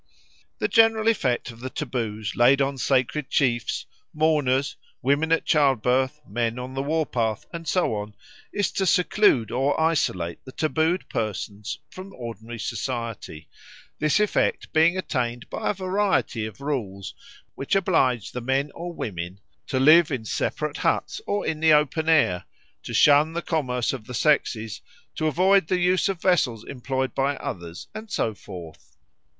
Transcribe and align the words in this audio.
The 0.57 0.67
general 0.67 1.07
effect 1.07 1.51
of 1.51 1.59
the 1.59 1.69
taboos 1.69 2.35
laid 2.35 2.59
on 2.59 2.79
sacred 2.79 3.29
chiefs, 3.29 3.85
mourners, 4.15 4.75
women 5.03 5.31
at 5.31 5.45
childbirth, 5.45 6.19
men 6.27 6.57
on 6.57 6.73
the 6.73 6.81
war 6.81 7.05
path, 7.05 7.45
and 7.53 7.67
so 7.67 7.93
on, 7.93 8.15
is 8.51 8.71
to 8.71 8.87
seclude 8.87 9.51
or 9.51 9.79
isolate 9.79 10.43
the 10.43 10.53
tabooed 10.53 11.07
persons 11.07 11.77
from 11.91 12.15
ordinary 12.15 12.57
society, 12.57 13.47
this 13.99 14.19
effect 14.19 14.73
being 14.73 14.97
attained 14.97 15.47
by 15.51 15.69
a 15.69 15.73
variety 15.75 16.47
of 16.47 16.61
rules, 16.61 17.13
which 17.53 17.75
oblige 17.75 18.31
the 18.31 18.41
men 18.41 18.71
or 18.73 18.91
women 18.91 19.39
to 19.67 19.79
live 19.79 20.09
in 20.09 20.25
separate 20.25 20.77
huts 20.77 21.21
or 21.27 21.45
in 21.45 21.59
the 21.59 21.73
open 21.73 22.09
air, 22.09 22.45
to 22.81 22.93
shun 22.95 23.33
the 23.33 23.43
commerce 23.43 23.93
of 23.93 24.07
the 24.07 24.15
sexes, 24.15 24.81
to 25.13 25.27
avoid 25.27 25.67
the 25.67 25.77
use 25.77 26.09
of 26.09 26.19
vessels 26.19 26.63
employed 26.63 27.13
by 27.13 27.35
others, 27.35 27.87
and 27.93 28.09
so 28.09 28.33
forth. 28.33 28.97